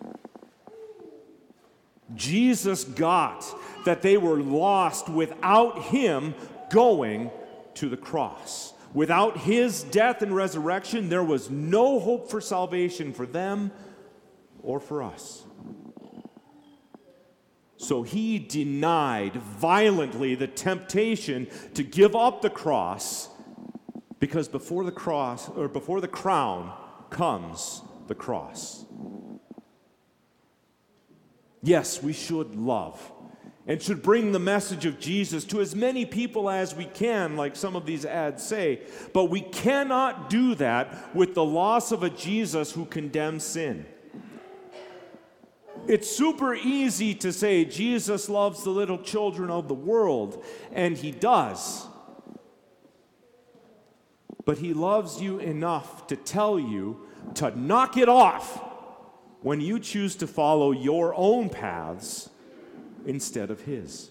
Jesus 2.14 2.84
got 2.84 3.44
that 3.84 4.00
they 4.00 4.16
were 4.16 4.40
lost 4.40 5.10
without 5.10 5.82
him 5.84 6.34
going 6.72 7.30
to 7.74 7.88
the 7.88 7.96
cross. 7.96 8.74
Without 8.94 9.38
his 9.38 9.84
death 9.84 10.22
and 10.22 10.34
resurrection, 10.34 11.08
there 11.08 11.22
was 11.22 11.50
no 11.50 12.00
hope 12.00 12.28
for 12.28 12.40
salvation 12.40 13.12
for 13.12 13.26
them 13.26 13.70
or 14.62 14.80
for 14.80 15.02
us. 15.02 15.44
So 17.76 18.02
he 18.02 18.38
denied 18.38 19.34
violently 19.34 20.34
the 20.34 20.46
temptation 20.46 21.48
to 21.74 21.82
give 21.82 22.14
up 22.16 22.42
the 22.42 22.50
cross 22.50 23.28
because 24.18 24.48
before 24.48 24.84
the 24.84 24.92
cross 24.92 25.48
or 25.48 25.68
before 25.68 26.00
the 26.00 26.08
crown 26.08 26.72
comes 27.10 27.82
the 28.06 28.14
cross. 28.14 28.84
Yes, 31.62 32.02
we 32.02 32.12
should 32.12 32.54
love 32.56 33.11
and 33.66 33.80
should 33.80 34.02
bring 34.02 34.32
the 34.32 34.38
message 34.38 34.86
of 34.86 34.98
Jesus 34.98 35.44
to 35.44 35.60
as 35.60 35.76
many 35.76 36.04
people 36.04 36.50
as 36.50 36.74
we 36.74 36.84
can, 36.86 37.36
like 37.36 37.54
some 37.54 37.76
of 37.76 37.86
these 37.86 38.04
ads 38.04 38.44
say. 38.44 38.80
But 39.12 39.26
we 39.26 39.40
cannot 39.40 40.28
do 40.28 40.54
that 40.56 41.14
with 41.14 41.34
the 41.34 41.44
loss 41.44 41.92
of 41.92 42.02
a 42.02 42.10
Jesus 42.10 42.72
who 42.72 42.84
condemns 42.84 43.44
sin. 43.44 43.86
It's 45.86 46.10
super 46.10 46.54
easy 46.54 47.14
to 47.16 47.32
say 47.32 47.64
Jesus 47.64 48.28
loves 48.28 48.62
the 48.62 48.70
little 48.70 48.98
children 48.98 49.50
of 49.50 49.68
the 49.68 49.74
world, 49.74 50.44
and 50.72 50.96
he 50.96 51.10
does. 51.10 51.86
But 54.44 54.58
he 54.58 54.74
loves 54.74 55.20
you 55.20 55.38
enough 55.38 56.08
to 56.08 56.16
tell 56.16 56.58
you 56.58 57.06
to 57.34 57.56
knock 57.58 57.96
it 57.96 58.08
off 58.08 58.60
when 59.40 59.60
you 59.60 59.78
choose 59.78 60.16
to 60.16 60.26
follow 60.26 60.72
your 60.72 61.14
own 61.14 61.48
paths 61.48 62.28
instead 63.06 63.50
of 63.50 63.62
His. 63.62 64.10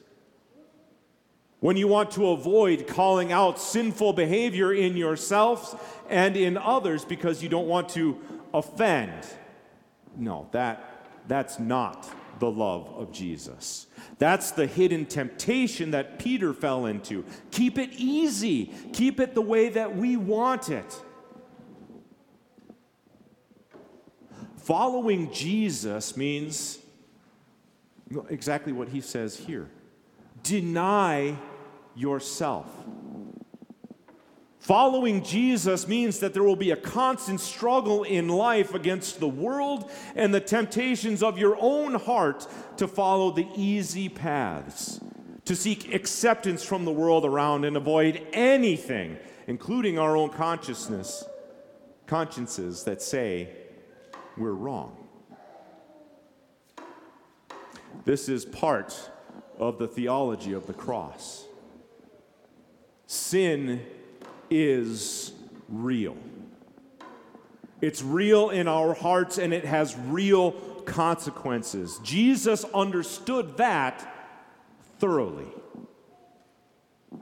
When 1.59 1.77
you 1.77 1.87
want 1.87 2.11
to 2.11 2.29
avoid 2.29 2.87
calling 2.87 3.31
out 3.31 3.59
sinful 3.59 4.13
behavior 4.13 4.73
in 4.73 4.97
yourselves 4.97 5.75
and 6.09 6.35
in 6.35 6.57
others 6.57 7.05
because 7.05 7.43
you 7.43 7.49
don't 7.49 7.67
want 7.67 7.89
to 7.89 8.19
offend. 8.51 9.13
No, 10.17 10.49
that, 10.51 11.05
that's 11.27 11.59
not 11.59 12.09
the 12.39 12.49
love 12.49 12.87
of 12.95 13.11
Jesus. 13.11 13.85
That's 14.17 14.49
the 14.51 14.65
hidden 14.65 15.05
temptation 15.05 15.91
that 15.91 16.17
Peter 16.17 16.51
fell 16.51 16.87
into. 16.87 17.23
Keep 17.51 17.77
it 17.77 17.91
easy, 17.93 18.73
keep 18.91 19.19
it 19.19 19.35
the 19.35 19.41
way 19.41 19.69
that 19.69 19.95
we 19.95 20.17
want 20.17 20.69
it. 20.69 20.99
Following 24.57 25.31
Jesus 25.31 26.17
means 26.17 26.79
exactly 28.29 28.73
what 28.73 28.89
he 28.89 29.01
says 29.01 29.37
here 29.37 29.69
deny 30.43 31.35
yourself. 31.95 32.67
Following 34.59 35.23
Jesus 35.23 35.87
means 35.87 36.19
that 36.19 36.33
there 36.33 36.43
will 36.43 36.55
be 36.55 36.69
a 36.69 36.75
constant 36.75 37.39
struggle 37.39 38.03
in 38.03 38.27
life 38.27 38.75
against 38.75 39.19
the 39.19 39.27
world 39.27 39.89
and 40.15 40.33
the 40.33 40.39
temptations 40.39 41.23
of 41.23 41.39
your 41.39 41.57
own 41.59 41.95
heart 41.95 42.45
to 42.77 42.87
follow 42.87 43.31
the 43.31 43.47
easy 43.55 44.07
paths, 44.07 44.99
to 45.45 45.55
seek 45.55 45.93
acceptance 45.93 46.63
from 46.63 46.85
the 46.85 46.91
world 46.91 47.25
around 47.25 47.65
and 47.65 47.75
avoid 47.75 48.21
anything, 48.33 49.17
including 49.47 49.97
our 49.97 50.15
own 50.15 50.29
consciousness, 50.29 51.23
consciences 52.05 52.83
that 52.83 53.01
say 53.01 53.49
we're 54.37 54.53
wrong. 54.53 54.95
This 58.05 58.29
is 58.29 58.45
part 58.45 59.09
of 59.57 59.77
the 59.77 59.87
theology 59.87 60.53
of 60.53 60.67
the 60.67 60.73
cross. 60.73 61.45
Sin 63.05 63.85
is 64.49 65.33
real. 65.69 66.17
It's 67.81 68.01
real 68.01 68.49
in 68.49 68.67
our 68.67 68.93
hearts 68.93 69.37
and 69.37 69.53
it 69.53 69.65
has 69.65 69.95
real 69.97 70.51
consequences. 70.85 71.99
Jesus 72.03 72.63
understood 72.73 73.57
that 73.57 74.07
thoroughly. 74.99 75.47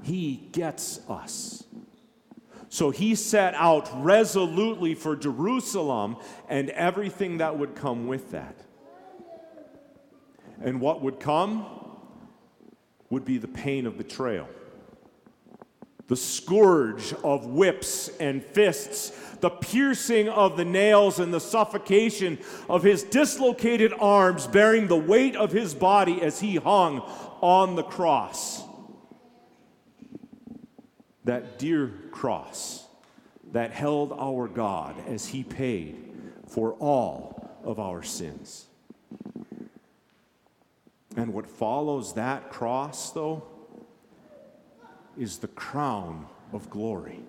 He 0.03 0.47
gets 0.51 1.01
us. 1.09 1.63
So 2.69 2.91
he 2.91 3.15
set 3.15 3.55
out 3.55 3.89
resolutely 4.03 4.93
for 4.93 5.15
Jerusalem 5.15 6.17
and 6.47 6.69
everything 6.69 7.39
that 7.39 7.57
would 7.57 7.75
come 7.75 8.05
with 8.05 8.31
that. 8.31 8.55
And 10.61 10.81
what 10.81 11.01
would 11.01 11.19
come 11.19 11.65
would 13.09 13.25
be 13.25 13.37
the 13.37 13.47
pain 13.47 13.85
of 13.85 13.97
betrayal 13.97 14.47
the 16.09 16.15
scourge 16.15 17.13
of 17.23 17.45
whips 17.45 18.09
and 18.19 18.43
fists, 18.43 19.11
the 19.41 19.49
piercing 19.49 20.27
of 20.27 20.57
the 20.57 20.65
nails, 20.65 21.19
and 21.19 21.31
the 21.31 21.39
suffocation 21.39 22.39
of 22.67 22.81
his 22.81 23.03
dislocated 23.03 23.93
arms 23.99 24.47
bearing 24.47 24.87
the 24.87 24.97
weight 24.97 25.35
of 25.35 25.51
his 25.51 25.75
body 25.75 26.19
as 26.23 26.39
he 26.39 26.55
hung 26.55 26.99
on 27.41 27.75
the 27.75 27.83
cross. 27.83 28.63
That 31.25 31.59
dear 31.59 31.93
cross 32.09 32.87
that 33.51 33.71
held 33.71 34.11
our 34.13 34.47
God 34.47 34.95
as 35.07 35.27
he 35.27 35.43
paid 35.43 36.11
for 36.47 36.73
all 36.73 37.59
of 37.63 37.79
our 37.79 38.01
sins. 38.01 38.68
And 41.19 41.33
what 41.33 41.47
follows 41.47 42.13
that 42.13 42.49
cross, 42.49 43.11
though, 43.11 43.43
is 45.17 45.39
the 45.39 45.49
crown 45.49 46.27
of 46.53 46.69
glory. 46.69 47.19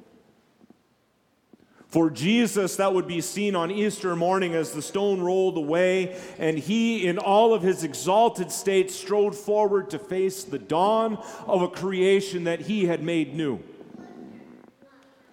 For 1.88 2.08
Jesus, 2.08 2.76
that 2.76 2.94
would 2.94 3.08
be 3.08 3.20
seen 3.20 3.56
on 3.56 3.72
Easter 3.72 4.14
morning 4.14 4.54
as 4.54 4.70
the 4.70 4.80
stone 4.80 5.20
rolled 5.20 5.56
away, 5.56 6.16
and 6.38 6.56
he, 6.56 7.04
in 7.04 7.18
all 7.18 7.52
of 7.52 7.62
his 7.62 7.82
exalted 7.82 8.52
state, 8.52 8.92
strode 8.92 9.34
forward 9.34 9.90
to 9.90 9.98
face 9.98 10.44
the 10.44 10.60
dawn 10.60 11.18
of 11.48 11.62
a 11.62 11.68
creation 11.68 12.44
that 12.44 12.60
he 12.60 12.86
had 12.86 13.02
made 13.02 13.34
new. 13.34 13.58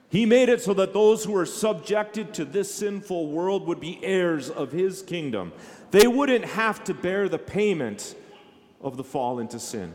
He 0.09 0.25
made 0.25 0.49
it 0.49 0.63
so 0.63 0.73
that 0.73 0.93
those 0.93 1.25
who 1.25 1.35
are 1.35 1.45
subjected 1.45 2.33
to 2.33 2.43
this 2.43 2.73
sinful 2.73 3.29
world 3.29 3.67
would 3.67 3.79
be 3.79 4.03
heirs 4.03 4.49
of 4.49 4.71
his 4.71 5.03
kingdom. 5.03 5.53
They 5.91 6.07
wouldn't 6.07 6.45
have 6.45 6.83
to 6.85 6.95
bear 6.95 7.29
the 7.29 7.37
payment 7.37 8.15
of 8.81 8.97
the 8.97 9.03
fall 9.03 9.39
into 9.39 9.59
sin. 9.59 9.93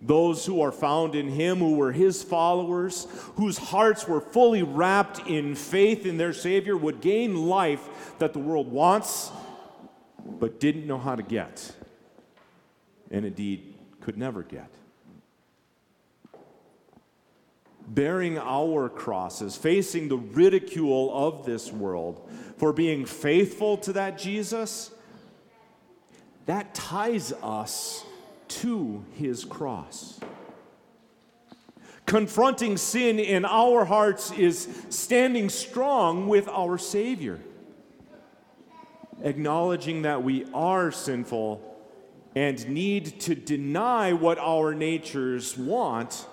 Those 0.00 0.44
who 0.44 0.60
are 0.60 0.72
found 0.72 1.14
in 1.14 1.30
him, 1.30 1.58
who 1.58 1.76
were 1.76 1.92
his 1.92 2.22
followers, 2.22 3.06
whose 3.36 3.56
hearts 3.56 4.06
were 4.06 4.20
fully 4.20 4.62
wrapped 4.62 5.26
in 5.26 5.54
faith 5.54 6.04
in 6.04 6.18
their 6.18 6.34
Savior, 6.34 6.76
would 6.76 7.00
gain 7.00 7.46
life 7.46 8.14
that 8.18 8.34
the 8.34 8.38
world 8.38 8.70
wants 8.70 9.30
but 10.24 10.60
didn't 10.60 10.86
know 10.86 10.98
how 10.98 11.14
to 11.14 11.22
get, 11.22 11.72
and 13.10 13.24
indeed 13.24 13.74
could 14.00 14.18
never 14.18 14.42
get. 14.42 14.68
Bearing 17.86 18.38
our 18.38 18.88
crosses, 18.88 19.56
facing 19.56 20.08
the 20.08 20.16
ridicule 20.16 21.10
of 21.14 21.44
this 21.44 21.70
world 21.70 22.28
for 22.56 22.72
being 22.72 23.04
faithful 23.04 23.76
to 23.78 23.92
that 23.94 24.18
Jesus, 24.18 24.90
that 26.46 26.74
ties 26.74 27.32
us 27.42 28.04
to 28.48 29.04
his 29.14 29.44
cross. 29.44 30.20
Confronting 32.06 32.76
sin 32.76 33.18
in 33.18 33.44
our 33.44 33.84
hearts 33.84 34.30
is 34.32 34.68
standing 34.90 35.48
strong 35.48 36.28
with 36.28 36.48
our 36.48 36.76
Savior. 36.76 37.40
Acknowledging 39.22 40.02
that 40.02 40.22
we 40.22 40.44
are 40.52 40.92
sinful 40.92 41.62
and 42.34 42.68
need 42.68 43.20
to 43.20 43.34
deny 43.34 44.12
what 44.12 44.38
our 44.38 44.74
natures 44.74 45.56
want 45.56 46.26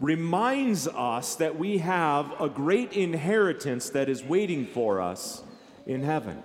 reminds 0.00 0.88
us 0.88 1.34
that 1.36 1.58
we 1.58 1.78
have 1.78 2.40
a 2.40 2.48
great 2.48 2.92
inheritance 2.94 3.90
that 3.90 4.08
is 4.08 4.24
waiting 4.24 4.66
for 4.66 5.00
us 5.00 5.42
in 5.86 6.02
heaven. 6.02 6.42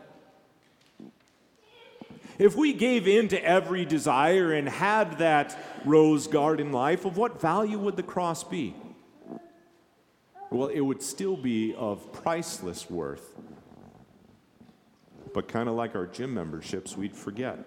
If 2.40 2.56
we 2.56 2.74
gave 2.74 3.08
in 3.08 3.30
to 3.30 3.44
every 3.44 3.84
desire 3.84 4.54
and 4.54 4.70
had 4.70 5.18
that 5.18 5.58
rose 5.86 6.28
garden 6.28 6.72
life, 6.72 7.04
of 7.06 7.18
what 7.18 7.42
value 7.42 7.80
would 7.80 7.96
the 7.96 8.04
cross 8.04 8.44
be? 8.44 8.76
Well, 10.52 10.68
it 10.68 10.82
would 10.82 11.02
still 11.02 11.36
be 11.36 11.74
of 11.74 12.14
priceless 12.14 12.90
worth. 12.90 13.36
But 15.34 15.48
kind 15.48 15.68
of 15.68 15.76
like 15.76 15.96
our 15.96 16.06
gym 16.06 16.34
memberships, 16.34 16.96
we'd 16.96 17.16
forget. 17.16 17.60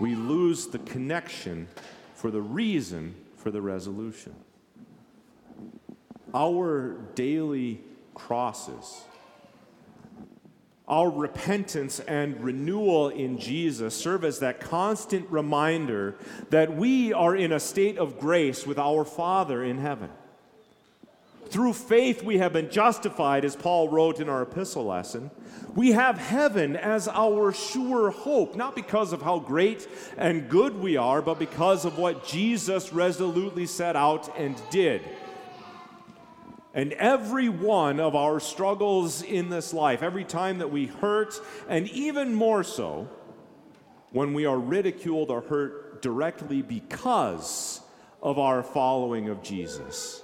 We 0.00 0.16
lose 0.16 0.66
the 0.66 0.80
connection 0.80 1.68
for 2.14 2.30
the 2.30 2.42
reason 2.42 3.14
for 3.36 3.50
the 3.50 3.60
resolution. 3.60 4.34
Our 6.34 6.96
daily 7.14 7.80
crosses 8.14 9.04
our 10.86 11.10
repentance 11.10 12.00
and 12.00 12.42
renewal 12.42 13.08
in 13.08 13.38
Jesus 13.38 13.94
serve 13.94 14.24
as 14.24 14.40
that 14.40 14.60
constant 14.60 15.28
reminder 15.30 16.14
that 16.50 16.76
we 16.76 17.12
are 17.12 17.34
in 17.34 17.52
a 17.52 17.60
state 17.60 17.96
of 17.96 18.18
grace 18.18 18.66
with 18.66 18.78
our 18.78 19.04
Father 19.04 19.64
in 19.64 19.78
heaven. 19.78 20.10
Through 21.46 21.74
faith, 21.74 22.22
we 22.22 22.38
have 22.38 22.52
been 22.52 22.70
justified, 22.70 23.44
as 23.44 23.54
Paul 23.54 23.88
wrote 23.88 24.18
in 24.18 24.28
our 24.28 24.42
epistle 24.42 24.86
lesson. 24.86 25.30
We 25.74 25.92
have 25.92 26.18
heaven 26.18 26.76
as 26.76 27.08
our 27.08 27.52
sure 27.52 28.10
hope, 28.10 28.56
not 28.56 28.74
because 28.74 29.12
of 29.12 29.22
how 29.22 29.38
great 29.38 29.88
and 30.16 30.48
good 30.48 30.74
we 30.74 30.96
are, 30.96 31.22
but 31.22 31.38
because 31.38 31.84
of 31.84 31.98
what 31.98 32.26
Jesus 32.26 32.92
resolutely 32.92 33.66
set 33.66 33.94
out 33.96 34.36
and 34.36 34.60
did. 34.70 35.02
And 36.74 36.92
every 36.94 37.48
one 37.48 38.00
of 38.00 38.16
our 38.16 38.40
struggles 38.40 39.22
in 39.22 39.48
this 39.48 39.72
life, 39.72 40.02
every 40.02 40.24
time 40.24 40.58
that 40.58 40.72
we 40.72 40.86
hurt, 40.86 41.40
and 41.68 41.88
even 41.90 42.34
more 42.34 42.64
so 42.64 43.08
when 44.10 44.34
we 44.34 44.44
are 44.44 44.58
ridiculed 44.58 45.30
or 45.30 45.40
hurt 45.40 46.02
directly 46.02 46.62
because 46.62 47.80
of 48.20 48.40
our 48.40 48.64
following 48.64 49.28
of 49.28 49.40
Jesus, 49.40 50.22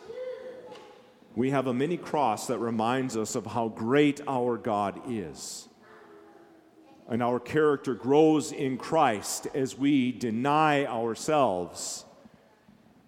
we 1.36 1.50
have 1.50 1.68
a 1.68 1.74
mini 1.74 1.96
cross 1.96 2.48
that 2.48 2.58
reminds 2.58 3.16
us 3.16 3.36
of 3.36 3.46
how 3.46 3.68
great 3.68 4.20
our 4.26 4.56
God 4.56 5.00
is. 5.08 5.68
And 7.08 7.22
our 7.22 7.38
character 7.38 7.94
grows 7.94 8.50
in 8.50 8.76
Christ 8.76 9.46
as 9.54 9.78
we 9.78 10.10
deny 10.10 10.84
ourselves 10.86 12.04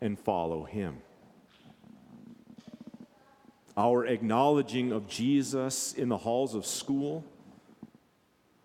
and 0.00 0.18
follow 0.18 0.62
Him 0.64 1.02
our 3.76 4.06
acknowledging 4.06 4.92
of 4.92 5.08
Jesus 5.08 5.94
in 5.94 6.08
the 6.08 6.18
halls 6.18 6.54
of 6.54 6.66
school 6.66 7.24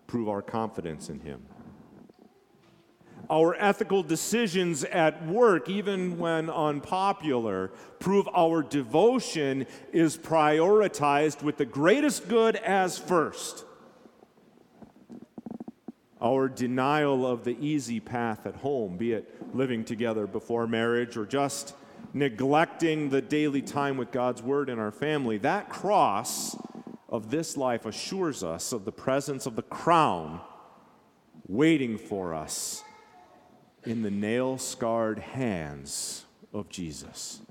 prove 0.05 0.29
our 0.29 0.41
confidence 0.41 1.09
in 1.09 1.19
him. 1.19 1.41
Our 3.29 3.55
ethical 3.55 4.03
decisions 4.03 4.85
at 4.85 5.25
work, 5.27 5.67
even 5.67 6.17
when 6.17 6.49
unpopular, 6.49 7.71
prove 7.99 8.27
our 8.33 8.63
devotion 8.63 9.65
is 9.91 10.17
prioritized 10.17 11.43
with 11.43 11.57
the 11.57 11.65
greatest 11.65 12.29
good 12.29 12.55
as 12.55 12.97
first. 12.97 13.65
Our 16.21 16.47
denial 16.47 17.27
of 17.27 17.43
the 17.43 17.57
easy 17.59 17.99
path 17.99 18.47
at 18.47 18.55
home, 18.55 18.95
be 18.95 19.11
it 19.11 19.53
living 19.53 19.83
together 19.83 20.25
before 20.25 20.65
marriage 20.65 21.17
or 21.17 21.25
just 21.25 21.75
neglecting 22.13 23.09
the 23.09 23.21
daily 23.21 23.61
time 23.61 23.97
with 23.97 24.11
God's 24.11 24.41
Word 24.41 24.69
in 24.69 24.79
our 24.79 24.91
family, 24.91 25.37
that 25.39 25.69
cross 25.69 26.55
of 27.09 27.29
this 27.29 27.55
life 27.57 27.85
assures 27.85 28.43
us 28.43 28.71
of 28.71 28.85
the 28.85 28.91
presence 28.91 29.45
of 29.45 29.55
the 29.55 29.61
crown 29.61 30.41
waiting 31.47 31.97
for 31.97 32.33
us 32.33 32.83
in 33.85 34.01
the 34.01 34.11
nail 34.11 34.57
scarred 34.57 35.19
hands 35.19 36.25
of 36.53 36.69
Jesus. 36.69 37.41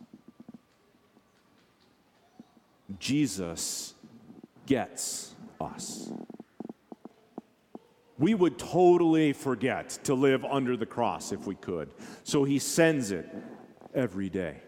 Jesus 2.99 3.95
gets 4.66 5.35
us. 5.61 6.11
We 8.19 8.35
would 8.35 8.59
totally 8.59 9.33
forget 9.33 9.90
to 10.05 10.14
live 10.14 10.45
under 10.45 10.77
the 10.77 10.87
cross 10.87 11.33
if 11.33 11.47
we 11.47 11.55
could. 11.55 11.90
So 12.25 12.45
he 12.45 12.59
sends 12.59 13.11
it 13.11 13.29
every 13.97 14.29
day. 14.29 14.59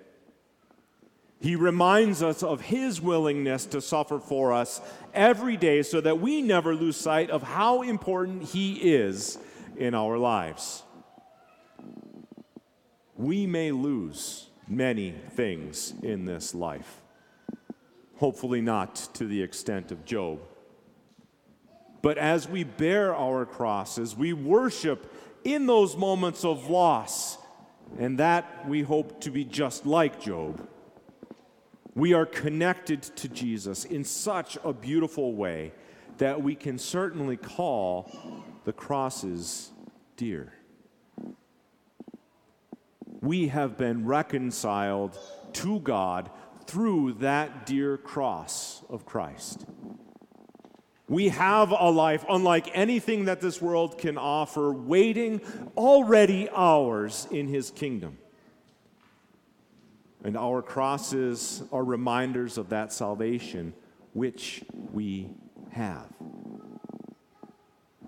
He 1.41 1.55
reminds 1.55 2.21
us 2.21 2.43
of 2.43 2.63
his 2.63 3.01
willingness 3.01 3.67
to 3.67 3.81
suffer 3.81 4.19
for 4.19 4.53
us 4.53 4.81
every 5.15 5.57
day 5.57 5.83
so 5.83 6.01
that 6.01 6.21
we 6.21 6.43
never 6.43 6.75
lose 6.75 6.97
sight 6.97 7.31
of 7.31 7.45
how 7.45 7.83
important 7.83 8.43
he 8.43 8.75
is 8.75 9.39
in 9.77 9.95
our 9.95 10.19
lives. 10.19 10.83
We 13.15 13.47
may 13.47 13.71
lose 13.71 14.49
many 14.67 15.15
things 15.35 15.95
in 16.03 16.25
this 16.25 16.55
life, 16.55 17.01
hopefully, 18.17 18.61
not 18.61 18.97
to 19.15 19.25
the 19.25 19.43
extent 19.43 19.93
of 19.93 20.05
Job. 20.05 20.41
But 22.03 22.19
as 22.19 22.49
we 22.49 22.65
bear 22.65 23.15
our 23.15 23.47
crosses, 23.47 24.17
we 24.17 24.33
worship 24.33 25.13
in 25.45 25.67
those 25.67 25.97
moments 25.97 26.45
of 26.45 26.69
loss, 26.69 27.38
and 27.99 28.19
that 28.19 28.69
we 28.69 28.83
hope 28.83 29.21
to 29.23 29.31
be 29.31 29.45
just 29.45 29.87
like 29.87 30.21
Job. 30.21 30.69
We 31.95 32.13
are 32.13 32.27
connected 32.27 33.03
to 33.03 33.29
Jesus 33.29 33.85
in 33.85 34.05
such 34.05 34.59
a 34.65 34.73
beautiful 34.73 35.35
way 35.35 35.73
that 36.19 36.43
we 36.43 36.55
can 36.55 36.79
certainly 36.79 37.37
call 37.37 38.11
the 38.65 38.73
crosses 38.73 39.71
dear. 40.17 40.53
We 43.21 43.49
have 43.49 43.77
been 43.77 44.05
reconciled 44.05 45.19
to 45.55 45.81
God 45.81 46.31
through 46.67 47.15
that 47.15 47.67
dear 47.67 47.97
cross 47.97 48.85
of 48.89 49.07
Christ. 49.07 49.65
We 51.09 51.31
have 51.31 51.71
a 51.71 51.91
life 51.91 52.25
unlike 52.29 52.71
anything 52.75 53.25
that 53.25 53.41
this 53.41 53.63
world 53.63 53.99
can 53.99 54.19
offer, 54.19 54.71
waiting 54.71 55.41
already 55.77 56.49
ours 56.51 57.27
in 57.31 57.49
His 57.49 57.71
kingdom. 57.71 58.19
And 60.23 60.37
our 60.37 60.61
crosses 60.61 61.63
are 61.73 61.83
reminders 61.83 62.59
of 62.59 62.69
that 62.71 62.93
salvation 62.93 63.73
which 64.13 64.63
we 64.93 65.31
have. 65.71 66.07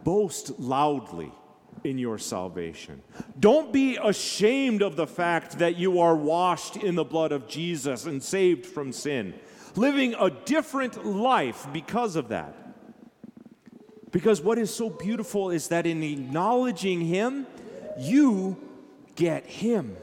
Boast 0.04 0.58
loudly 0.58 1.32
in 1.84 1.96
your 1.96 2.18
salvation. 2.18 3.02
Don't 3.38 3.72
be 3.72 3.96
ashamed 3.96 4.82
of 4.82 4.96
the 4.96 5.06
fact 5.06 5.58
that 5.60 5.76
you 5.76 6.00
are 6.00 6.16
washed 6.16 6.76
in 6.76 6.94
the 6.94 7.04
blood 7.04 7.32
of 7.32 7.48
Jesus 7.48 8.04
and 8.04 8.22
saved 8.22 8.66
from 8.66 8.92
sin, 8.92 9.32
living 9.76 10.14
a 10.18 10.30
different 10.30 11.06
life 11.06 11.66
because 11.72 12.16
of 12.16 12.28
that. 12.28 12.54
Because 14.12 14.40
what 14.40 14.58
is 14.58 14.74
so 14.74 14.90
beautiful 14.90 15.50
is 15.50 15.68
that 15.68 15.86
in 15.86 16.02
acknowledging 16.02 17.00
Him, 17.00 17.46
you 17.98 18.56
get 19.14 19.46
Him. 19.46 19.96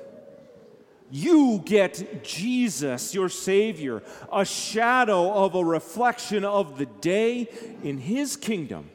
You 1.09 1.61
get 1.65 2.23
Jesus, 2.23 3.13
your 3.13 3.29
Savior, 3.29 4.03
a 4.31 4.43
shadow 4.43 5.31
of 5.31 5.55
a 5.55 5.63
reflection 5.63 6.43
of 6.43 6.77
the 6.77 6.85
day 6.85 7.47
in 7.83 7.97
His 7.97 8.35
kingdom 8.35 8.89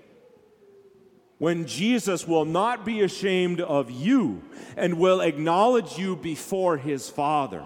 when 1.38 1.66
Jesus 1.66 2.28
will 2.28 2.44
not 2.44 2.84
be 2.84 3.02
ashamed 3.02 3.60
of 3.60 3.90
you 3.90 4.42
and 4.76 4.98
will 4.98 5.20
acknowledge 5.20 5.98
you 5.98 6.14
before 6.16 6.76
His 6.76 7.08
Father 7.08 7.64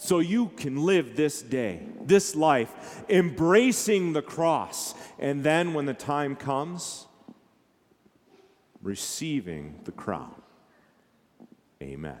so 0.00 0.18
you 0.18 0.48
can 0.56 0.82
live 0.82 1.14
this 1.14 1.42
day, 1.42 1.82
this 2.02 2.34
life, 2.34 3.04
embracing 3.10 4.14
the 4.14 4.22
cross. 4.22 4.94
And 5.18 5.44
then 5.44 5.74
when 5.74 5.84
the 5.84 5.94
time 5.94 6.36
comes, 6.36 7.06
receiving 8.82 9.80
the 9.84 9.92
crown. 9.92 10.40
Amen. 11.82 12.16